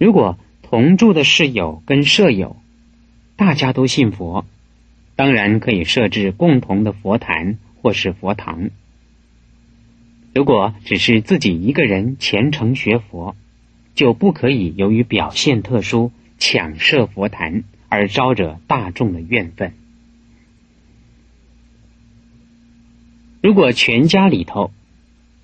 [0.00, 2.56] 如果同住的室友跟舍友
[3.36, 4.46] 大家都信佛，
[5.14, 8.70] 当然可以设置共同的佛坛或是佛堂。
[10.32, 13.36] 如果只是自己一个人虔诚学佛，
[13.94, 19.74] 就不可以由于表现特殊抢设佛坛而招惹大众的怨愤。
[23.42, 24.70] 如果全家里头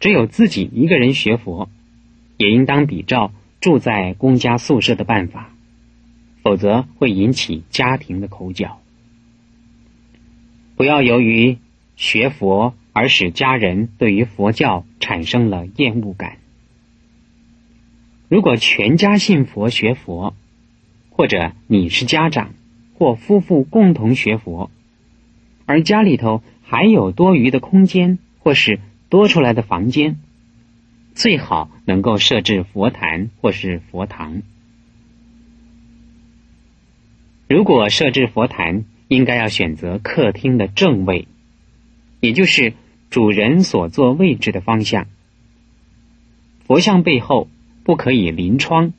[0.00, 1.68] 只有自己一个人学佛，
[2.38, 3.32] 也应当比照
[3.66, 5.50] 住在公家宿舍的办法，
[6.44, 8.78] 否则会引起家庭的口角。
[10.76, 11.58] 不要由于
[11.96, 16.36] 学佛而使家人对于佛教产生了厌恶感。
[18.28, 20.32] 如果全家信佛学佛，
[21.10, 22.54] 或者你是家长
[22.94, 24.70] 或夫妇共同学佛，
[25.64, 30.20] 而家里头还有多余的空间或是多出来的房间，
[31.16, 34.42] 最好能够设置佛坛或是佛堂。
[37.48, 41.26] 如果设置佛坛，应该要选择客厅的正位，
[42.20, 42.74] 也就是
[43.08, 45.06] 主人所坐位置的方向。
[46.66, 47.48] 佛像背后
[47.82, 48.92] 不可以临窗，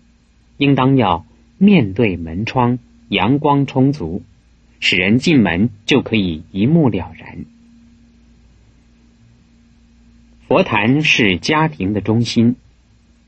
[0.58, 1.24] 应当要
[1.60, 4.24] 面对门窗，阳光充足，
[4.80, 7.46] 使人进门就可以一目了然。
[10.48, 12.56] 佛坛是家庭的中心，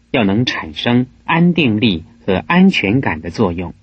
[0.10, 3.74] 要能产生安定力和安全感的作用。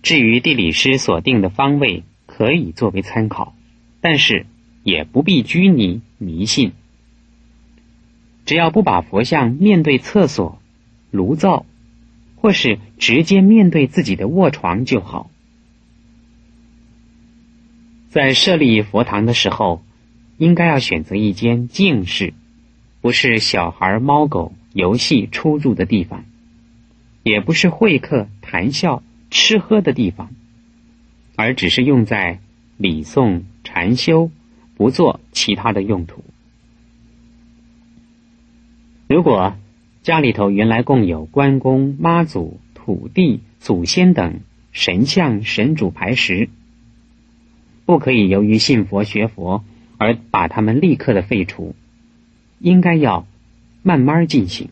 [0.00, 3.56] 至于地理师所定的方位，可以作为参考，
[4.00, 4.46] 但是
[4.84, 6.70] 也不必拘泥迷信。
[8.46, 10.60] 只要不把佛像面对厕所、
[11.10, 11.66] 炉灶，
[12.36, 15.28] 或是直接面对自己的卧床就好。
[18.10, 19.82] 在设立佛堂的时候，
[20.38, 22.32] 应该要选择一间静室，
[23.02, 26.24] 不是小孩、猫狗游戏出入的地方，
[27.22, 29.02] 也不是会客谈笑。
[29.30, 30.30] 吃喝的地方，
[31.36, 32.40] 而只是用在
[32.78, 34.30] 礼诵、禅修，
[34.74, 36.24] 不做其他的用途。
[39.06, 39.54] 如果
[40.02, 44.40] 家里头原来共有关公、妈祖、土地、祖先等
[44.72, 46.48] 神像、神主牌时，
[47.84, 49.62] 不可以由于信佛学佛
[49.98, 51.74] 而把他们立刻的废除，
[52.58, 53.26] 应该要
[53.82, 54.70] 慢慢进行，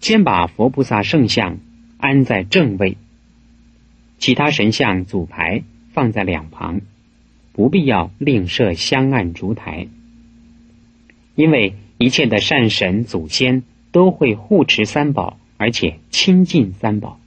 [0.00, 1.58] 先把佛菩萨圣像。
[2.02, 2.96] 安在正位，
[4.16, 6.80] 其他神像组排放在两旁，
[7.52, 9.86] 不必要另设香案烛台，
[11.34, 17.20] 因为一切的善神祖先都会护持三宝，而且亲近三宝。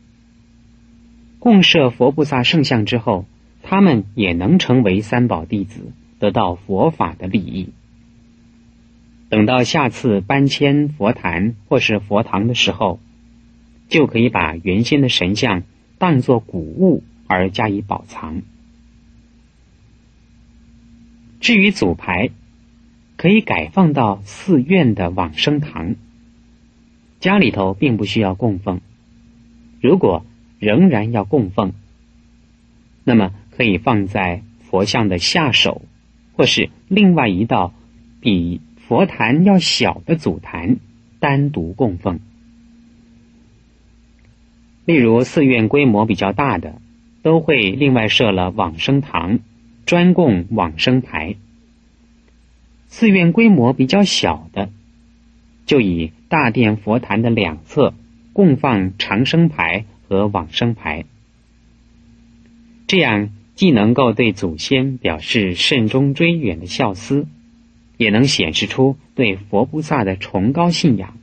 [1.37, 3.27] 共设佛菩萨圣像之后，
[3.63, 7.69] 他们也能成为三宝弟子，得到佛法的利益。
[9.29, 12.99] 等到下次搬迁佛坛或是佛堂的时候。
[13.89, 15.61] 就可以把原先的神像
[15.99, 18.41] 当作古物而加以保藏。
[21.39, 22.31] 至于祖牌，
[23.17, 25.95] 可以改放到寺院的往生堂。
[27.19, 28.81] 家里头并不需要供奉。
[29.79, 30.25] 如果
[30.57, 31.73] 仍然要供奉，
[33.03, 35.83] 那么可以放在佛像的下手，
[36.33, 37.73] 或是另外一道
[38.19, 40.77] 比佛坛要小的祖坛
[41.19, 42.19] 单独供奉。
[44.85, 46.81] 例如寺院规模比较大的，
[47.21, 49.39] 都会另外设了往生堂，
[49.85, 51.35] 专供往生牌；
[52.87, 54.69] 寺院规模比较小的，
[55.65, 57.93] 就以大殿佛坛的两侧
[58.33, 61.05] 供放长生牌和往生牌。
[62.87, 67.27] 这样既能够对祖先表示慎终追远的孝思，
[67.97, 71.17] 也能显示出对佛菩萨的崇高信仰。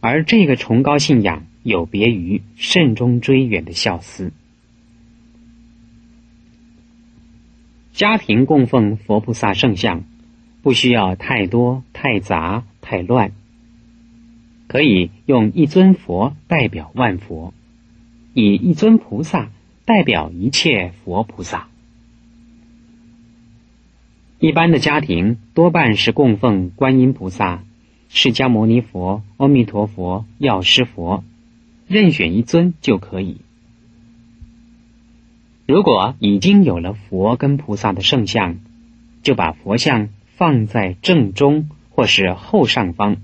[0.00, 1.46] 而这个崇高信仰。
[1.66, 4.30] 有别于慎终追远的孝思。
[7.92, 10.04] 家庭供奉佛菩萨圣像，
[10.62, 13.32] 不需要太多、太杂、太乱，
[14.68, 17.52] 可以用一尊佛代表万佛，
[18.32, 19.50] 以一尊菩萨
[19.86, 21.68] 代表一切佛菩萨。
[24.38, 27.62] 一般的家庭多半是供奉观音菩萨、
[28.10, 31.24] 释迦牟尼佛、阿弥陀佛、药师佛。
[31.88, 33.36] 任选一尊就可以。
[35.66, 38.58] 如果已经有了佛跟菩萨的圣像，
[39.22, 43.18] 就把佛像放在正中或是后上方，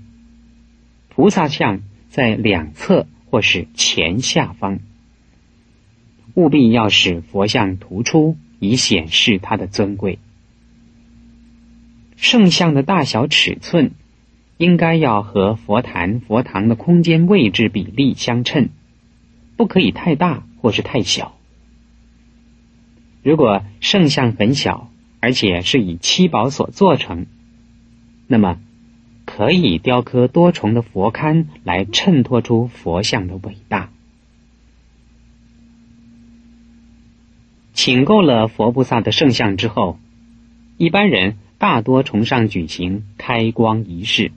[1.09, 4.79] 菩萨像在两侧或是前下方。
[6.35, 10.19] 务必要使佛像突出，以显示它的尊贵。
[12.15, 13.91] 圣像的大小尺寸，
[14.57, 18.69] 应该要和佛坛、佛堂的空间位置比例相称，
[19.57, 21.37] 不可以太大或是太小。
[23.21, 24.89] 如果圣像很小，
[25.19, 27.25] 而且是以七宝所做成，
[28.27, 28.59] 那么
[29.25, 33.92] 可以雕刻多重的佛龛来衬托出佛像的伟大。
[37.85, 39.99] 请够了佛菩萨的圣像之后，
[40.77, 44.31] 一般人大多崇尚举行开光仪式。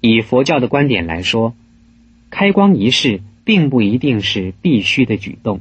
[0.00, 1.54] 以佛教的观点来说，
[2.30, 5.60] 开光仪式并不一定是必须的举动，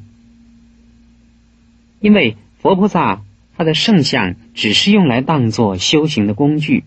[2.00, 3.22] 因为佛菩萨
[3.58, 6.86] 他的圣像只是用来当做修行的工具，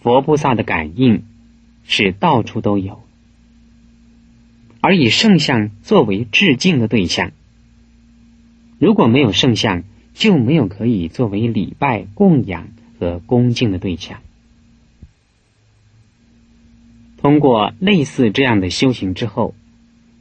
[0.00, 1.24] 佛菩萨的感应
[1.82, 3.02] 是到处都有，
[4.80, 7.32] 而以圣像作为致敬的对象，
[8.80, 9.84] 如果没有圣像，
[10.14, 12.68] 就没有可以作为礼拜供养
[12.98, 14.20] 和恭敬的对象。
[17.18, 19.54] 通过类似这样的修行之后，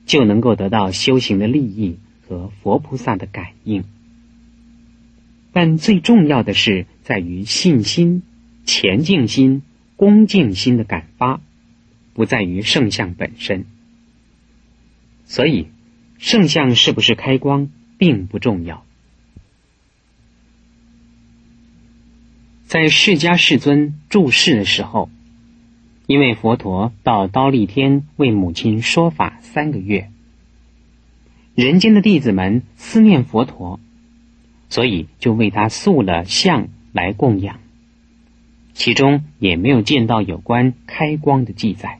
[0.05, 3.85] 就能够得到修行的利益和佛菩萨的感应。
[5.53, 8.23] 但最重要的是在于信心、
[8.65, 9.61] 前进心、
[9.95, 11.39] 恭敬心的感发，
[12.13, 13.63] 不在于圣像本身。
[15.23, 15.67] 所以，
[16.17, 17.69] 圣像是不是开光
[17.99, 18.83] 并不重要。
[22.65, 25.11] 在释迦世尊住世的时候。
[26.07, 30.09] 因为佛陀到刀立天为母亲说法三个月，
[31.53, 33.79] 人间的弟子们思念佛陀，
[34.69, 37.59] 所以就为他塑了像来供养。
[38.73, 41.99] 其中也没有见到有关开光的记载。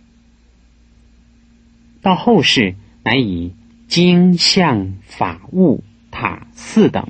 [2.01, 2.73] 到后世
[3.03, 3.53] 乃以
[3.87, 5.83] 经、像、法、物、
[6.19, 7.07] 塔、寺等，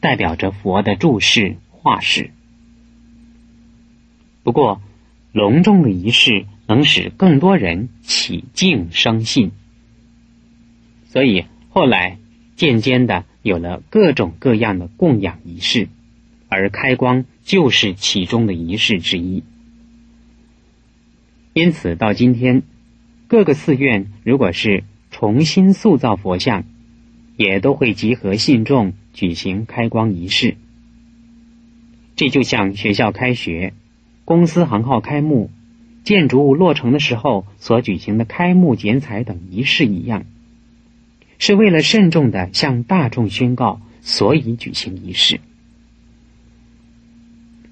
[0.00, 2.30] 代表着佛的注视化饰。
[4.42, 4.80] 不过。
[5.34, 9.50] 隆重的仪式能使更多人起敬生信，
[11.08, 12.18] 所以后来
[12.54, 15.88] 渐渐的有了各种各样的供养仪式，
[16.48, 19.42] 而开光就是其中的仪式之一。
[21.52, 22.62] 因此，到今天，
[23.26, 26.64] 各个寺院如果是重新塑造佛像，
[27.36, 30.56] 也都会集合信众举行开光仪式。
[32.16, 33.72] 这就像学校开学。
[34.26, 35.50] 公司行号开幕、
[36.02, 40.24] 建筑物落成的时候所举行的开幕剪彩等仪式一样，
[41.38, 45.40] 是为了慎重的向大众宣告，所以举行仪式。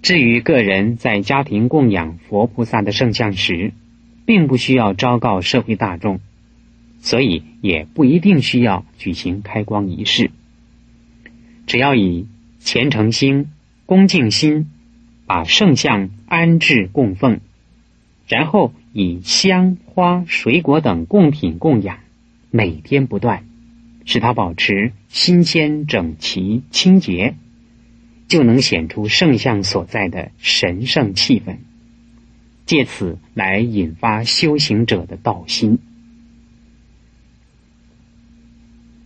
[0.03, 3.73] 至于个人在家庭供养佛菩萨的圣像时，
[4.27, 6.21] 并不需要昭告社会大众，
[7.03, 10.31] 所以也不一定需要举行开光仪式。
[11.67, 12.27] 只要以
[12.61, 13.51] 虔诚心、
[13.85, 14.71] 恭敬心。
[15.25, 17.41] 把圣像安置供奉，
[18.29, 22.01] 然后以香花、水果等供品供养，
[22.51, 23.45] 每天不断，
[24.05, 27.35] 使它保持新鲜、整齐、清洁，
[28.29, 31.57] 就能显出圣像所在的神圣气氛，
[32.67, 35.79] 借此来引发修行者的道心。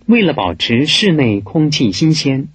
[0.07, 2.49] 为了保持室内空气新鲜，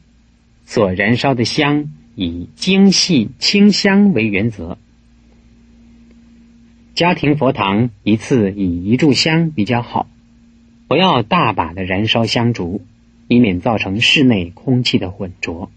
[0.66, 1.92] 所燃烧的香。
[2.14, 4.78] 以精细清香为原则，
[6.94, 10.08] 家庭佛堂一次以一炷香比较好，
[10.90, 12.82] 不要大把的燃烧香烛，
[13.30, 15.72] 以免造成室内空气的混浊。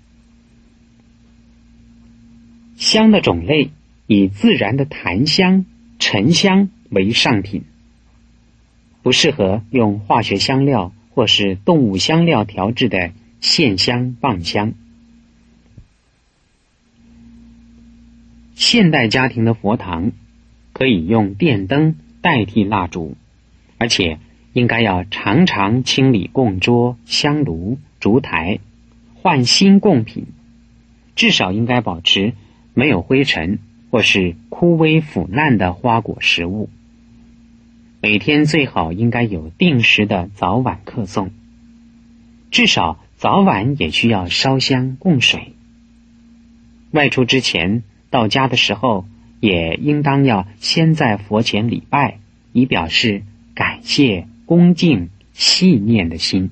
[2.76, 3.70] 香的种类
[4.08, 5.64] 以自然的檀香、
[6.00, 7.62] 沉香为上品，
[9.04, 14.72] 不适合用化学香料或是动物香料调制的线香、棒香。
[18.56, 20.12] 现代家庭的佛堂
[20.72, 23.16] 可以用电灯代替蜡烛，
[23.78, 24.18] 而且
[24.52, 28.58] 应该要常常清理供桌、香炉、烛台，
[29.14, 30.26] 换新供品，
[31.14, 32.32] 至少应该保持
[32.74, 33.58] 没有灰尘
[33.90, 36.68] 或是枯萎腐烂的花果食物。
[38.04, 41.30] 每天最好应该有定时的早晚客送，
[42.50, 45.54] 至少早晚也需要烧香供水。
[46.90, 47.82] 外出之前。
[48.10, 49.06] 到家的时候，
[49.40, 52.18] 也应当要先在佛前礼拜，
[52.52, 53.22] 以表示
[53.54, 56.50] 感谢、恭敬、细念的心。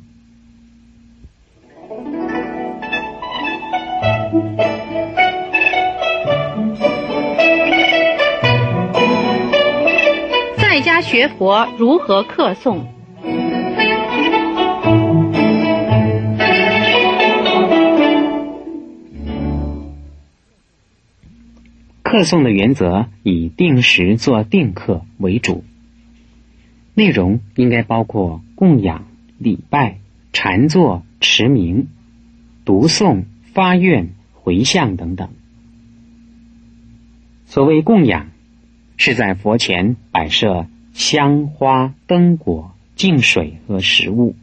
[10.95, 12.83] 家学佛如何课诵？
[22.03, 25.65] 课诵的原则以定时做定课为主，
[26.93, 29.07] 内容应该包括供养、
[29.39, 29.97] 礼拜、
[30.35, 31.89] 禅坐、持名、
[32.67, 33.23] 读诵、
[33.55, 35.31] 发愿、回向等等。
[37.47, 38.27] 所谓供养，
[38.99, 44.35] 是在佛前摆设香花、灯果、净水和食物。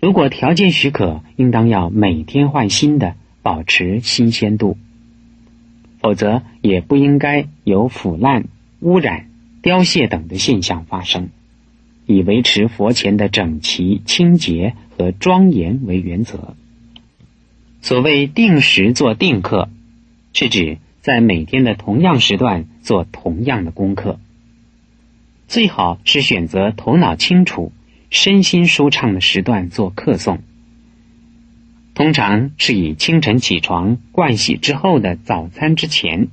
[0.00, 4.76] 如果条件许可，应当要每天换新的，保持新鲜度。
[6.00, 8.46] 否则，也不应该有腐烂、
[8.80, 9.26] 污染、
[9.62, 11.28] 凋谢等的现象发生，
[12.06, 16.56] 以维持佛前的整齐、清洁和庄严为原则。
[17.80, 19.68] 所谓定时做定课，
[20.32, 24.18] 是指在每天的同样时段做同样的功课。
[25.52, 27.72] 最好是选择头脑清楚、
[28.08, 30.38] 身心舒畅的时段做课诵。
[31.92, 36.28] 通常是以清晨起床、盥洗之后的早餐之前，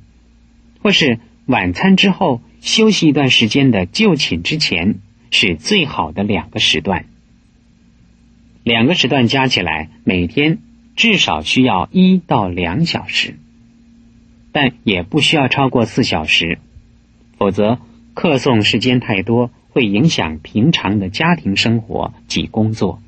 [0.82, 4.96] 或是晚餐之后休息一段时间的就寝之前，
[5.32, 7.06] 是最好的两个时段。
[8.64, 10.60] 两个时段加起来，每天
[10.96, 13.38] 至少需要一到两小时，
[14.54, 16.58] 但也不需要超过四小时，
[17.38, 17.80] 否则
[18.20, 23.02] 课送时间太多，会影响平常的家庭生活及工作。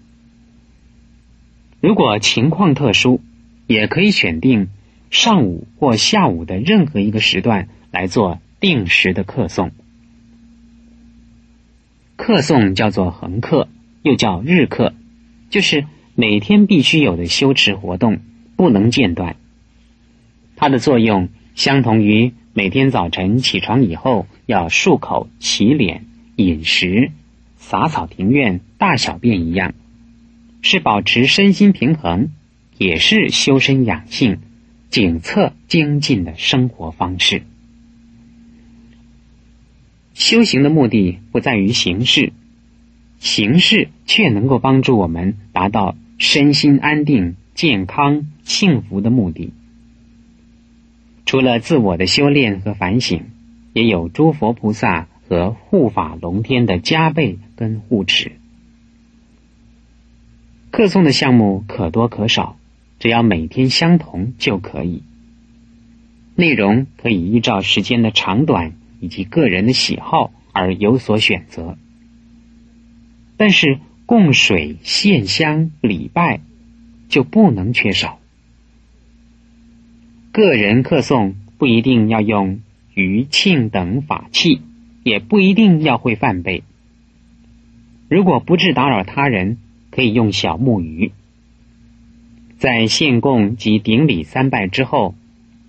[1.81, 3.19] 如果情况特殊，
[3.67, 4.69] 也可以选定
[5.09, 9.71] 上午或下午的任何一个时段来做定时的客送。
[12.15, 13.67] 客送叫做恒客，
[14.03, 14.93] 又叫日客，
[15.49, 18.19] 就是每天必须有的修持活动，
[18.55, 19.35] 不能间断。
[20.55, 26.05] 它的作用相同于每天早晨起床以后要漱口、洗脸、
[26.35, 27.11] 饮食、
[27.57, 29.73] 洒扫庭院、大小便一样。
[30.61, 32.29] 是保持身心平衡，
[32.77, 34.39] 也是修身养性、
[34.89, 37.43] 警策精进的生活方式。
[40.13, 42.33] 修行的目的不在于形式，
[43.19, 49.53] 形式却能够帮助我们达到身心安定、健康、幸福的目的。
[51.31, 53.27] 除了自我的修炼和反省，
[53.71, 58.33] 也有诸佛菩萨和护法龙天的加倍跟护持。
[60.71, 62.57] 客送的项目可多可少，
[62.99, 65.03] 只要每天相同就可以。
[66.35, 71.77] 内容可以依照时间的长短以及个人的喜好而有所选择。
[73.37, 76.41] 但是供水、献香、礼拜
[77.07, 78.19] 就不能缺少。
[80.31, 82.59] 个人客诵不一定要用
[82.93, 84.61] 余庆等法器，
[85.03, 86.63] 也不一定要会梵呗。
[88.09, 89.57] 如果不致打扰他人。
[89.93, 91.11] 可以用小木鱼，
[92.57, 95.15] 在献供及顶礼三拜之后，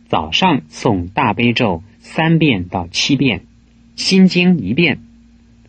[0.07, 3.41] 早上诵大悲咒三遍到七遍，
[3.97, 5.01] 心经一遍，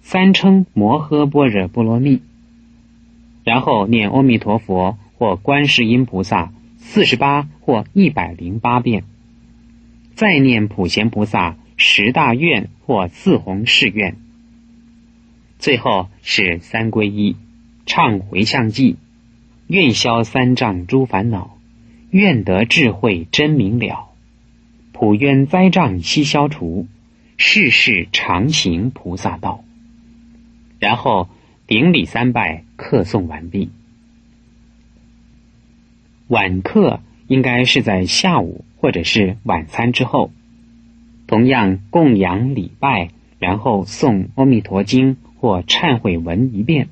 [0.03, 2.21] 三称摩诃般若波罗蜜，
[3.43, 6.53] 然后念阿弥陀佛或观世音菩萨
[6.85, 9.03] 四十八或一百零八遍，
[10.13, 14.17] 再念普贤菩萨十大愿或四弘誓愿，
[15.57, 17.35] 最后是三皈依。
[17.85, 18.95] 唱回向偈，
[19.67, 21.57] 愿消三障诸烦恼，
[22.11, 24.09] 愿得智慧真明了，
[24.91, 26.87] 普愿灾障悉消除，
[27.37, 29.63] 世世常行菩萨道。
[30.79, 31.27] 然后
[31.65, 33.69] 顶礼三拜，课诵完毕。
[36.33, 40.31] 晚课应该是在下午或者是晚餐之后，
[41.27, 46.87] 同样供养礼拜，然后诵阿弥陀经或忏悔文一遍。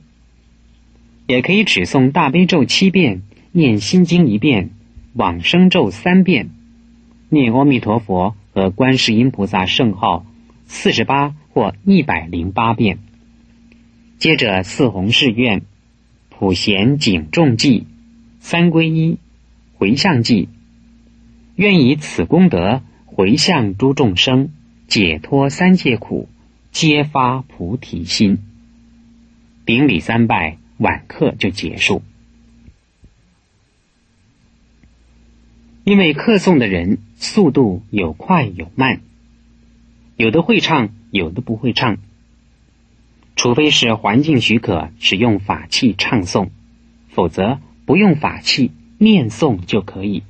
[1.26, 4.70] 也可以只诵大悲咒七遍，念心经一遍，
[5.14, 6.52] 往生咒三遍，
[7.30, 10.24] 念阿弥陀佛和观世音菩萨圣号
[10.68, 13.00] 四十八或一百零八遍。
[14.20, 15.64] 接着四弘誓愿、
[16.30, 17.88] 普贤警重记、
[18.40, 19.18] 三皈依、
[19.82, 20.48] 回向记，
[21.56, 24.52] 愿以此功德回向诸众生，
[24.88, 26.30] 解脱三界苦，
[26.72, 28.38] 皆发菩提心。
[29.66, 30.60] 顶礼三拜。
[30.78, 32.04] 晚课就结束，
[35.84, 39.02] 因为课诵的人速度有快有慢，
[40.16, 41.98] 有的会唱，有的不会唱。
[43.36, 46.50] 除非是环境许可使用法器唱诵，
[47.10, 48.72] 否则不用法器
[49.04, 50.22] 念诵就可以。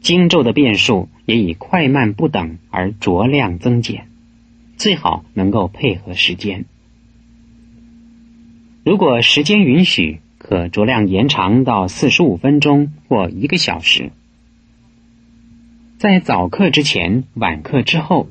[0.00, 4.08] 经咒的变数也以快慢不等而酌量增减，
[4.78, 6.64] 最好能够配合时间。
[8.82, 14.10] 如果时间允许，可酌量延长到四十五分钟或一个小时。
[15.98, 18.26] 在早课之前、晚课之后，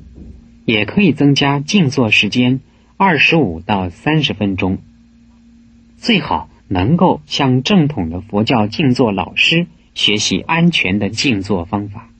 [0.64, 2.58] 也可以增加静坐时间
[2.96, 4.78] 二十五到三十分钟。
[5.96, 12.11] 最好能够向正统的佛教静坐老师学习安全的静坐方法。